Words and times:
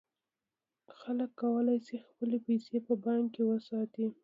خلک 0.99 1.31
کولای 1.41 1.77
شي 1.87 1.97
خپلې 2.07 2.37
پیسې 2.47 2.77
په 2.85 2.93
بانک 3.03 3.25
کې 3.35 3.43
وساتي. 3.45 4.05